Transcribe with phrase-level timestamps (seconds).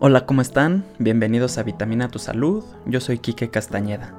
[0.00, 0.84] Hola, ¿cómo están?
[0.98, 2.64] Bienvenidos a Vitamina Tu Salud.
[2.84, 4.12] Yo soy Quique Castañeda.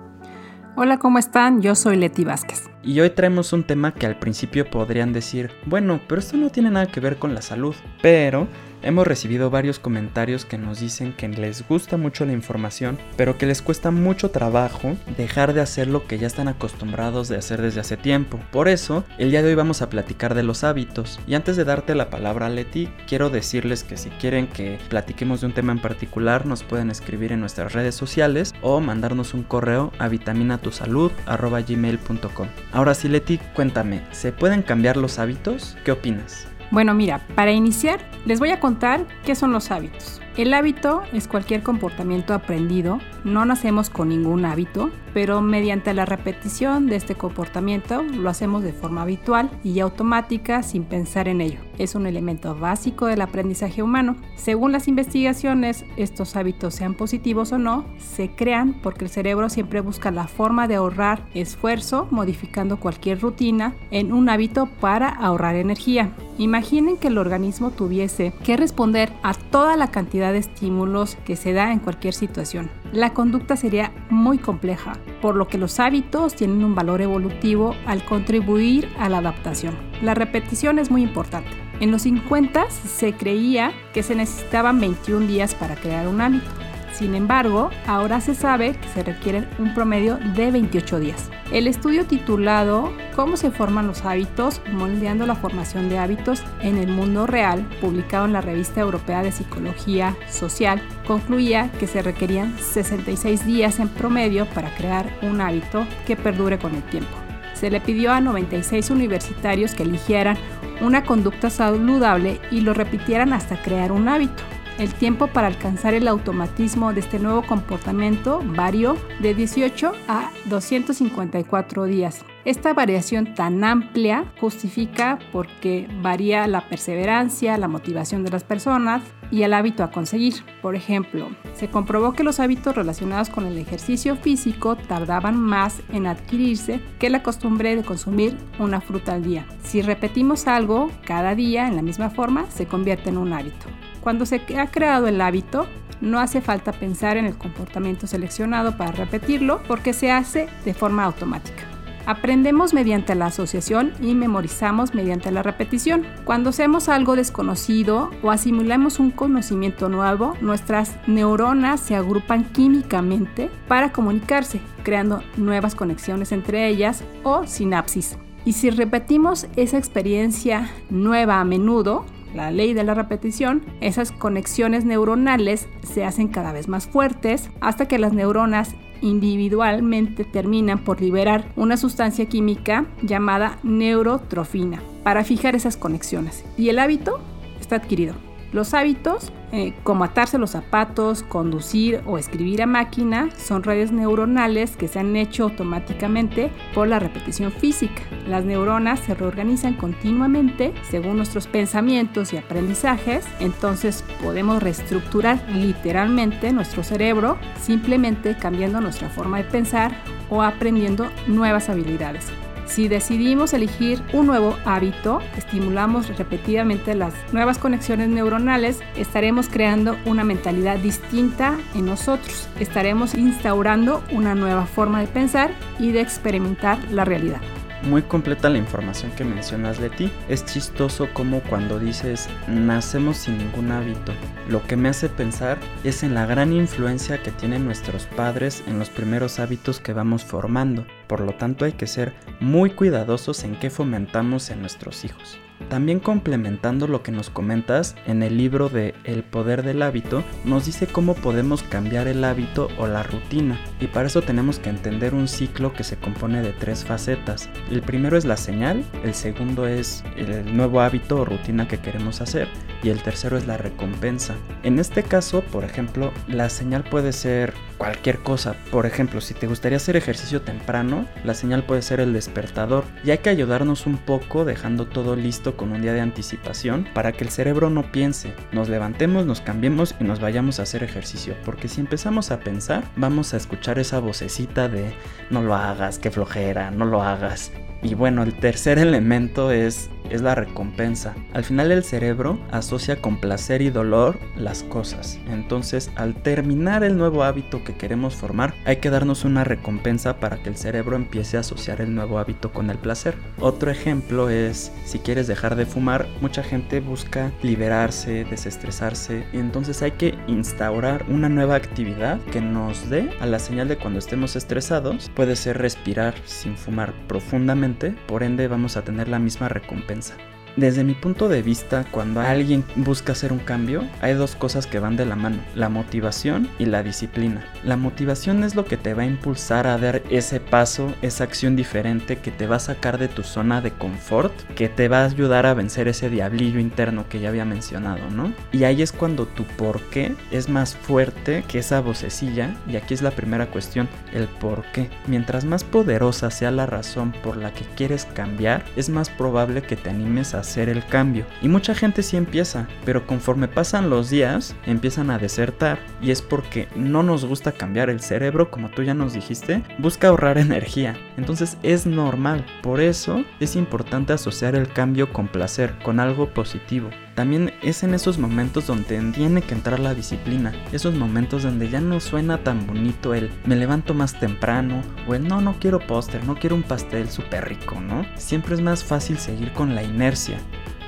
[0.78, 1.62] Hola, ¿cómo están?
[1.62, 2.64] Yo soy Leti Vázquez.
[2.82, 6.72] Y hoy traemos un tema que al principio podrían decir, bueno, pero esto no tiene
[6.72, 7.76] nada que ver con la salud.
[8.02, 8.48] Pero
[8.86, 13.48] Hemos recibido varios comentarios que nos dicen que les gusta mucho la información, pero que
[13.48, 17.80] les cuesta mucho trabajo dejar de hacer lo que ya están acostumbrados de hacer desde
[17.80, 18.40] hace tiempo.
[18.52, 21.20] Por eso, el día de hoy vamos a platicar de los hábitos.
[21.26, 25.48] Y antes de darte la palabra, Leti, quiero decirles que si quieren que platiquemos de
[25.48, 29.94] un tema en particular, nos pueden escribir en nuestras redes sociales o mandarnos un correo
[29.98, 32.48] a vitaminatusalud.gmail.com.
[32.72, 35.76] Ahora sí, Leti, cuéntame, ¿se pueden cambiar los hábitos?
[35.84, 36.50] ¿Qué opinas?
[36.72, 40.22] Bueno, mira, para iniciar les voy a contar qué son los hábitos.
[40.38, 46.88] El hábito es cualquier comportamiento aprendido, no nacemos con ningún hábito, pero mediante la repetición
[46.88, 51.60] de este comportamiento lo hacemos de forma habitual y automática sin pensar en ello.
[51.78, 54.18] Es un elemento básico del aprendizaje humano.
[54.36, 59.80] Según las investigaciones, estos hábitos sean positivos o no, se crean porque el cerebro siempre
[59.80, 66.12] busca la forma de ahorrar esfuerzo modificando cualquier rutina en un hábito para ahorrar energía.
[66.38, 71.54] Imaginen que el organismo tuviese que responder a toda la cantidad de estímulos que se
[71.54, 72.70] da en cualquier situación.
[72.92, 78.04] La conducta sería muy compleja, por lo que los hábitos tienen un valor evolutivo al
[78.06, 79.76] contribuir a la adaptación.
[80.02, 81.50] La repetición es muy importante.
[81.80, 86.65] En los 50 se creía que se necesitaban 21 días para crear un hábito.
[86.98, 91.30] Sin embargo, ahora se sabe que se requieren un promedio de 28 días.
[91.52, 96.88] El estudio titulado Cómo se forman los hábitos, moldeando la formación de hábitos en el
[96.88, 103.46] mundo real, publicado en la revista europea de psicología social, concluía que se requerían 66
[103.46, 107.12] días en promedio para crear un hábito que perdure con el tiempo.
[107.56, 110.38] Se le pidió a 96 universitarios que eligieran
[110.80, 114.44] una conducta saludable y lo repitieran hasta crear un hábito.
[114.78, 121.86] El tiempo para alcanzar el automatismo de este nuevo comportamiento varió de 18 a 254
[121.86, 122.26] días.
[122.44, 129.02] Esta variación tan amplia justifica porque varía la perseverancia, la motivación de las personas
[129.32, 130.36] y el hábito a conseguir.
[130.62, 136.06] Por ejemplo, se comprobó que los hábitos relacionados con el ejercicio físico tardaban más en
[136.06, 139.48] adquirirse que la costumbre de consumir una fruta al día.
[139.64, 143.68] Si repetimos algo cada día en la misma forma, se convierte en un hábito.
[144.06, 145.66] Cuando se ha creado el hábito,
[146.00, 151.06] no hace falta pensar en el comportamiento seleccionado para repetirlo porque se hace de forma
[151.06, 151.64] automática.
[152.06, 156.06] Aprendemos mediante la asociación y memorizamos mediante la repetición.
[156.24, 163.92] Cuando hacemos algo desconocido o asimilamos un conocimiento nuevo, nuestras neuronas se agrupan químicamente para
[163.92, 168.20] comunicarse, creando nuevas conexiones entre ellas o sinapsis.
[168.46, 172.06] Y si repetimos esa experiencia nueva a menudo,
[172.36, 177.88] la ley de la repetición, esas conexiones neuronales se hacen cada vez más fuertes hasta
[177.88, 185.78] que las neuronas individualmente terminan por liberar una sustancia química llamada neurotrofina para fijar esas
[185.78, 186.44] conexiones.
[186.58, 187.20] Y el hábito
[187.60, 188.25] está adquirido.
[188.56, 194.78] Los hábitos, eh, como atarse los zapatos, conducir o escribir a máquina, son redes neuronales
[194.78, 198.02] que se han hecho automáticamente por la repetición física.
[198.30, 206.82] Las neuronas se reorganizan continuamente según nuestros pensamientos y aprendizajes, entonces podemos reestructurar literalmente nuestro
[206.82, 209.92] cerebro simplemente cambiando nuestra forma de pensar
[210.30, 212.32] o aprendiendo nuevas habilidades.
[212.66, 220.24] Si decidimos elegir un nuevo hábito, estimulamos repetidamente las nuevas conexiones neuronales, estaremos creando una
[220.24, 222.50] mentalidad distinta en nosotros.
[222.60, 227.42] Estaremos instaurando una nueva forma de pensar y de experimentar la realidad
[227.84, 230.12] muy completa la información que mencionas de ti.
[230.30, 234.14] Es chistoso como cuando dices nacemos sin ningún hábito.
[234.50, 238.80] Lo que me hace pensar es en la gran influencia que tienen nuestros padres en
[238.80, 240.86] los primeros hábitos que vamos formando.
[241.08, 245.40] Por lo tanto hay que ser muy cuidadosos en qué fomentamos en nuestros hijos.
[245.70, 250.66] También complementando lo que nos comentas, en el libro de El poder del hábito nos
[250.66, 253.60] dice cómo podemos cambiar el hábito o la rutina.
[253.80, 257.50] Y para eso tenemos que entender un ciclo que se compone de tres facetas.
[257.72, 262.22] El primero es la señal, el segundo es el nuevo hábito o rutina que queremos
[262.22, 262.48] hacer
[262.84, 264.36] y el tercero es la recompensa.
[264.64, 268.56] En este caso, por ejemplo, la señal puede ser cualquier cosa.
[268.72, 272.84] Por ejemplo, si te gustaría hacer ejercicio temprano, la señal puede ser el despertador.
[273.04, 277.12] Y hay que ayudarnos un poco dejando todo listo con un día de anticipación para
[277.12, 278.34] que el cerebro no piense.
[278.52, 281.36] Nos levantemos, nos cambiemos y nos vayamos a hacer ejercicio.
[281.46, 284.94] Porque si empezamos a pensar, vamos a escuchar esa vocecita de
[285.30, 287.52] no lo hagas, qué flojera, no lo hagas.
[287.86, 291.16] Y bueno, el tercer elemento es es la recompensa.
[291.34, 295.20] Al final el cerebro asocia con placer y dolor las cosas.
[295.30, 300.38] Entonces, al terminar el nuevo hábito que queremos formar, hay que darnos una recompensa para
[300.38, 303.16] que el cerebro empiece a asociar el nuevo hábito con el placer.
[303.40, 309.92] Otro ejemplo es, si quieres dejar de fumar, mucha gente busca liberarse, desestresarse, entonces hay
[309.92, 315.10] que instaurar una nueva actividad que nos dé a la señal de cuando estemos estresados.
[315.16, 317.75] Puede ser respirar sin fumar profundamente,
[318.08, 320.16] por ende vamos a tener la misma recompensa
[320.56, 324.80] desde mi punto de vista, cuando alguien busca hacer un cambio, hay dos cosas que
[324.80, 327.46] van de la mano, la motivación y la disciplina.
[327.64, 331.56] La motivación es lo que te va a impulsar a dar ese paso, esa acción
[331.56, 335.06] diferente que te va a sacar de tu zona de confort, que te va a
[335.06, 338.34] ayudar a vencer ese diablillo interno que ya había mencionado, ¿no?
[338.52, 342.94] Y ahí es cuando tu por qué es más fuerte que esa vocecilla, y aquí
[342.94, 344.90] es la primera cuestión, el por qué.
[345.08, 349.76] Mientras más poderosa sea la razón por la que quieres cambiar, es más probable que
[349.76, 351.26] te animes a hacer el cambio.
[351.42, 355.80] Y mucha gente sí empieza, pero conforme pasan los días, empiezan a desertar.
[356.02, 360.08] Y es porque no nos gusta cambiar el cerebro, como tú ya nos dijiste, busca
[360.08, 360.96] ahorrar energía.
[361.18, 362.46] Entonces es normal.
[362.62, 366.90] Por eso es importante asociar el cambio con placer, con algo positivo.
[367.16, 371.80] También es en esos momentos donde tiene que entrar la disciplina, esos momentos donde ya
[371.80, 376.26] no suena tan bonito el me levanto más temprano o el no, no quiero póster,
[376.26, 378.06] no quiero un pastel súper rico, ¿no?
[378.18, 380.38] Siempre es más fácil seguir con la inercia.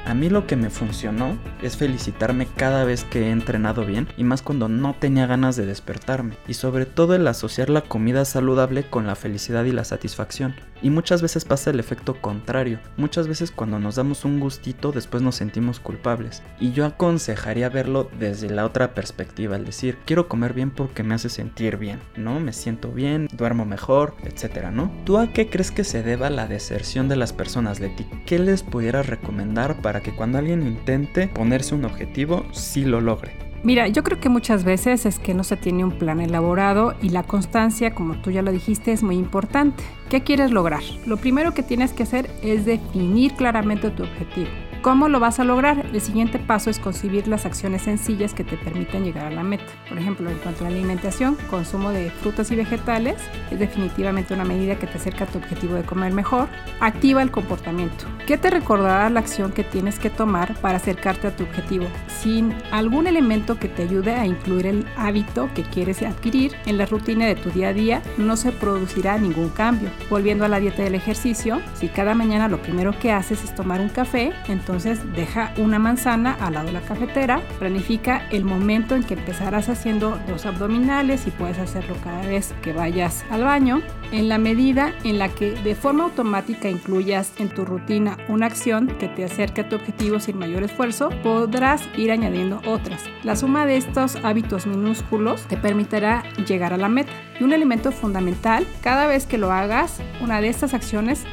[0.08, 4.24] A mí lo que me funcionó es felicitarme cada vez que he entrenado bien y
[4.24, 8.90] más cuando no tenía ganas de despertarme y sobre todo el asociar la comida saludable
[8.90, 10.56] con la felicidad y la satisfacción.
[10.82, 15.24] Y muchas veces pasa el efecto contrario, muchas veces cuando nos damos un gustito después
[15.24, 16.44] nos sentimos culpables.
[16.60, 21.16] Y yo aconsejaría verlo desde la otra perspectiva, el decir, quiero comer bien porque me
[21.16, 22.40] hace sentir bien, ¿no?
[22.40, 24.92] Me siento bien, duermo mejor, etcétera, ¿no?
[25.06, 28.06] ¿Tú a qué crees que se deba la deserción de las personas, Leti?
[28.26, 33.48] ¿Qué les pudieras recomendar para que cuando alguien intente ponerse un objetivo, sí lo logre.
[33.68, 37.10] Mira, yo creo que muchas veces es que no se tiene un plan elaborado y
[37.10, 39.84] la constancia, como tú ya lo dijiste, es muy importante.
[40.10, 40.82] ¿Qué quieres lograr?
[41.06, 44.48] Lo primero que tienes que hacer es definir claramente tu objetivo.
[44.88, 45.86] ¿Cómo lo vas a lograr?
[45.92, 49.66] El siguiente paso es concebir las acciones sencillas que te permiten llegar a la meta.
[49.90, 53.18] Por ejemplo, en cuanto a la alimentación, consumo de frutas y vegetales
[53.52, 56.48] es definitivamente una medida que te acerca a tu objetivo de comer mejor.
[56.80, 58.06] Activa el comportamiento.
[58.26, 61.88] ¿Qué te recordará la acción que tienes que tomar para acercarte a tu objetivo?
[62.22, 66.86] Sin algún elemento que te ayude a incluir el hábito que quieres adquirir en la
[66.86, 69.90] rutina de tu día a día, no se producirá ningún cambio.
[70.10, 73.82] Volviendo a la dieta del ejercicio, si cada mañana lo primero que haces es tomar
[73.82, 78.96] un café, entonces entonces deja una manzana al lado de la cafetera, planifica el momento
[78.96, 83.82] en que empezarás haciendo los abdominales y puedes hacerlo cada vez que vayas al baño.
[84.12, 88.86] En la medida en la que de forma automática incluyas en tu rutina una acción
[89.00, 93.04] que te acerque a tu objetivo sin mayor esfuerzo, podrás ir añadiendo otras.
[93.24, 97.12] La suma de estos hábitos minúsculos te permitirá llegar a la meta.
[97.40, 101.24] Y un elemento fundamental, cada vez que lo hagas, una de estas acciones,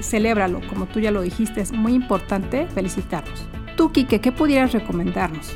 [0.00, 3.46] celébralo, como tú ya lo dijiste, es muy importante felicitarnos.
[3.76, 5.54] Tú, Kike, ¿qué pudieras recomendarnos?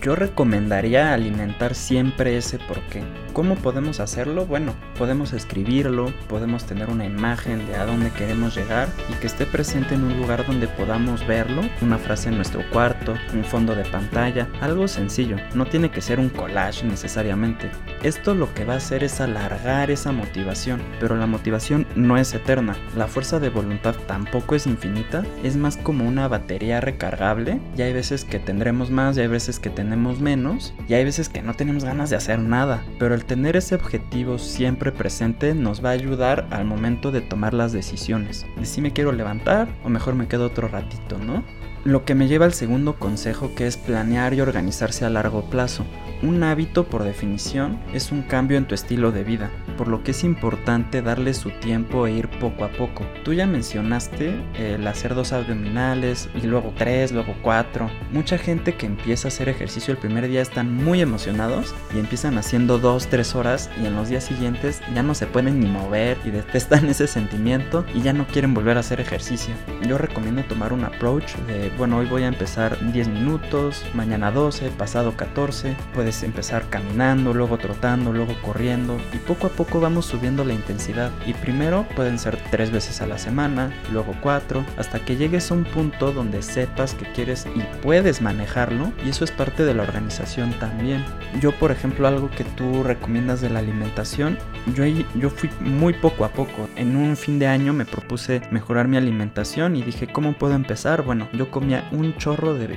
[0.00, 3.02] Yo recomendaría alimentar siempre ese porqué.
[3.32, 4.46] ¿Cómo podemos hacerlo?
[4.46, 9.46] Bueno, podemos escribirlo, podemos tener una imagen de a dónde queremos llegar y que esté
[9.46, 13.84] presente en un lugar donde podamos verlo, una frase en nuestro cuarto, un fondo de
[13.84, 17.70] pantalla, algo sencillo, no tiene que ser un collage necesariamente.
[18.02, 22.34] Esto lo que va a hacer es alargar esa motivación, pero la motivación no es
[22.34, 27.60] eterna, la fuerza de voluntad tampoco es infinita, es más como una batería recargable.
[27.76, 30.74] Y hay veces que tendremos más y hay veces que tenemos menos.
[30.88, 34.38] Y hay veces que no tenemos ganas de hacer nada, pero el tener ese objetivo
[34.38, 38.46] siempre presente nos va a ayudar al momento de tomar las decisiones.
[38.56, 41.44] De si me quiero levantar o mejor me quedo otro ratito, ¿no?
[41.84, 45.84] Lo que me lleva al segundo consejo que es planear y organizarse a largo plazo.
[46.20, 50.10] Un hábito, por definición, es un cambio en tu estilo de vida, por lo que
[50.10, 53.06] es importante darle su tiempo e ir poco a poco.
[53.22, 57.88] Tú ya mencionaste el hacer dos abdominales y luego tres, luego cuatro.
[58.10, 62.36] Mucha gente que empieza a hacer ejercicio el primer día están muy emocionados y empiezan
[62.36, 66.18] haciendo dos, tres horas y en los días siguientes ya no se pueden ni mover
[66.24, 69.54] y detestan ese sentimiento y ya no quieren volver a hacer ejercicio.
[69.86, 74.70] Yo recomiendo tomar un approach de, bueno, hoy voy a empezar 10 minutos, mañana 12,
[74.70, 80.06] pasado 14, puede puedes empezar caminando, luego trotando, luego corriendo y poco a poco vamos
[80.06, 81.10] subiendo la intensidad.
[81.26, 85.54] Y primero pueden ser tres veces a la semana, luego cuatro, hasta que llegues a
[85.54, 89.82] un punto donde sepas que quieres y puedes manejarlo y eso es parte de la
[89.82, 91.04] organización también.
[91.40, 94.38] Yo por ejemplo algo que tú recomiendas de la alimentación,
[94.74, 96.68] yo, yo fui muy poco a poco.
[96.76, 101.02] En un fin de año me propuse mejorar mi alimentación y dije, ¿cómo puedo empezar?
[101.02, 102.68] Bueno, yo comía un chorro de,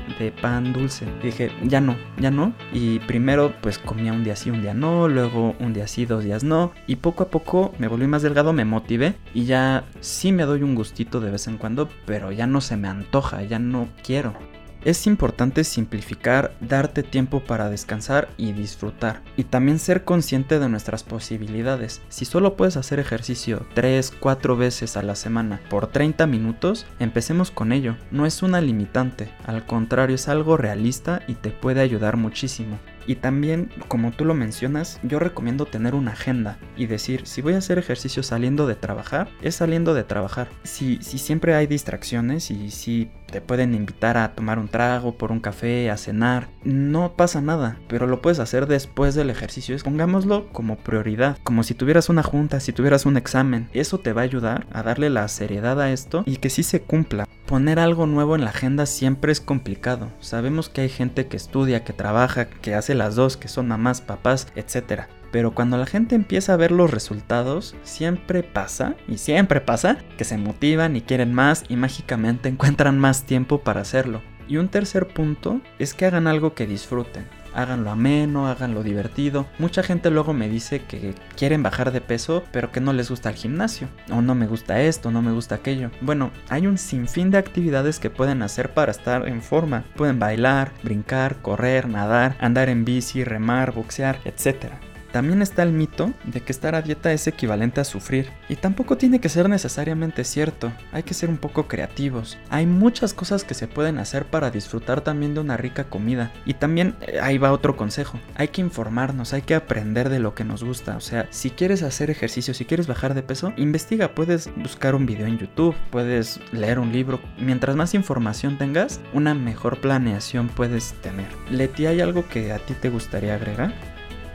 [0.41, 1.05] pan dulce.
[1.23, 2.53] dije, ya no, ya no.
[2.73, 6.23] Y primero pues comía un día sí, un día no, luego un día sí, dos
[6.23, 6.71] días no.
[6.87, 10.63] Y poco a poco me volví más delgado, me motivé y ya sí me doy
[10.63, 14.33] un gustito de vez en cuando, pero ya no se me antoja, ya no quiero.
[14.83, 19.21] Es importante simplificar, darte tiempo para descansar y disfrutar.
[19.37, 22.01] Y también ser consciente de nuestras posibilidades.
[22.09, 27.51] Si solo puedes hacer ejercicio 3, 4 veces a la semana por 30 minutos, empecemos
[27.51, 27.95] con ello.
[28.09, 32.79] No es una limitante, al contrario es algo realista y te puede ayudar muchísimo.
[33.07, 37.53] Y también, como tú lo mencionas, yo recomiendo tener una agenda y decir, si voy
[37.53, 40.49] a hacer ejercicio saliendo de trabajar, es saliendo de trabajar.
[40.63, 45.31] Si, si siempre hay distracciones y si te pueden invitar a tomar un trago, por
[45.31, 49.75] un café, a cenar, no pasa nada, pero lo puedes hacer después del ejercicio.
[49.83, 53.69] Pongámoslo como prioridad, como si tuvieras una junta, si tuvieras un examen.
[53.73, 56.81] Eso te va a ayudar a darle la seriedad a esto y que sí se
[56.81, 57.27] cumpla.
[57.45, 60.09] Poner algo nuevo en la agenda siempre es complicado.
[60.19, 64.01] Sabemos que hay gente que estudia, que trabaja, que hace las dos, que son mamás,
[64.01, 65.03] papás, etc.
[65.31, 70.23] Pero cuando la gente empieza a ver los resultados, siempre pasa, y siempre pasa, que
[70.23, 74.21] se motivan y quieren más y mágicamente encuentran más tiempo para hacerlo.
[74.47, 77.25] Y un tercer punto es que hagan algo que disfruten.
[77.53, 79.45] Háganlo ameno, háganlo divertido.
[79.59, 83.29] Mucha gente luego me dice que quieren bajar de peso, pero que no les gusta
[83.29, 83.87] el gimnasio.
[84.11, 85.91] O no me gusta esto, no me gusta aquello.
[86.01, 89.85] Bueno, hay un sinfín de actividades que pueden hacer para estar en forma.
[89.95, 94.73] Pueden bailar, brincar, correr, nadar, andar en bici, remar, boxear, etc.
[95.11, 98.97] También está el mito de que estar a dieta es equivalente a sufrir, y tampoco
[98.97, 102.37] tiene que ser necesariamente cierto, hay que ser un poco creativos.
[102.49, 106.53] Hay muchas cosas que se pueden hacer para disfrutar también de una rica comida, y
[106.53, 110.45] también eh, ahí va otro consejo, hay que informarnos, hay que aprender de lo que
[110.45, 114.49] nos gusta, o sea, si quieres hacer ejercicio, si quieres bajar de peso, investiga, puedes
[114.55, 119.81] buscar un video en YouTube, puedes leer un libro, mientras más información tengas, una mejor
[119.81, 121.27] planeación puedes tener.
[121.49, 123.73] Leti, ¿hay algo que a ti te gustaría agregar?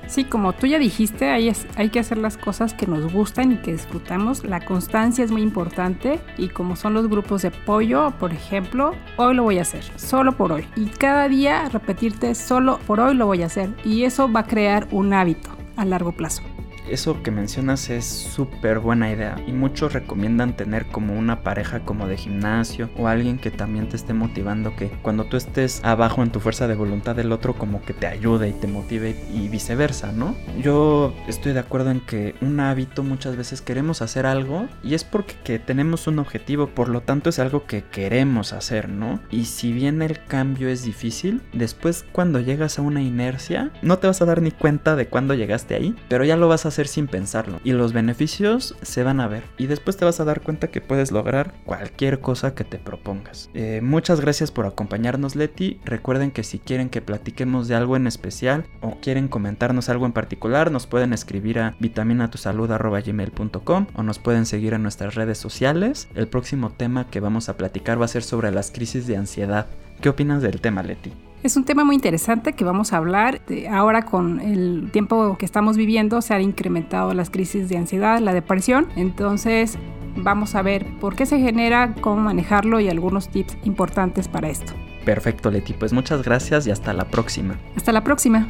[0.06, 3.56] Sí, como tú ya dijiste, hay, hay que hacer las cosas que nos gustan y
[3.56, 4.44] que disfrutamos.
[4.44, 9.34] La constancia es muy importante y como son los grupos de apoyo, por ejemplo, hoy
[9.34, 10.66] lo voy a hacer, solo por hoy.
[10.76, 13.70] Y cada día repetirte, solo por hoy lo voy a hacer.
[13.84, 16.42] Y eso va a crear un hábito a largo plazo
[16.90, 22.06] eso que mencionas es súper buena idea y muchos recomiendan tener como una pareja como
[22.06, 26.30] de gimnasio o alguien que también te esté motivando que cuando tú estés abajo en
[26.30, 30.12] tu fuerza de voluntad del otro como que te ayude y te motive y viceversa,
[30.12, 30.34] ¿no?
[30.60, 35.04] Yo estoy de acuerdo en que un hábito muchas veces queremos hacer algo y es
[35.04, 39.20] porque tenemos un objetivo, por lo tanto es algo que queremos hacer, ¿no?
[39.30, 44.06] Y si bien el cambio es difícil, después cuando llegas a una inercia no te
[44.06, 46.75] vas a dar ni cuenta de cuándo llegaste ahí, pero ya lo vas a hacer
[46.84, 47.58] sin pensarlo.
[47.64, 49.44] Y los beneficios se van a ver.
[49.56, 53.48] Y después te vas a dar cuenta que puedes lograr cualquier cosa que te propongas.
[53.54, 55.80] Eh, muchas gracias por acompañarnos Leti.
[55.86, 60.12] Recuerden que si quieren que platiquemos de algo en especial o quieren comentarnos algo en
[60.12, 66.08] particular, nos pueden escribir a vitaminatusalud.gmail.com o nos pueden seguir en nuestras redes sociales.
[66.14, 69.66] El próximo tema que vamos a platicar va a ser sobre las crisis de ansiedad.
[70.00, 71.12] ¿Qué opinas del tema, Leti?
[71.46, 73.40] Es un tema muy interesante que vamos a hablar.
[73.70, 78.34] Ahora con el tiempo que estamos viviendo se han incrementado las crisis de ansiedad, la
[78.34, 78.88] depresión.
[78.96, 79.78] Entonces
[80.16, 84.72] vamos a ver por qué se genera, cómo manejarlo y algunos tips importantes para esto.
[85.04, 85.72] Perfecto, Leti.
[85.72, 87.56] Pues muchas gracias y hasta la próxima.
[87.76, 88.48] Hasta la próxima.